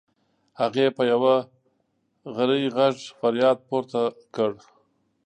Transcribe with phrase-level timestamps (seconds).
[0.59, 1.21] هغې په یو
[2.35, 4.01] غری غږ فریاد پورته
[4.35, 4.51] کړ.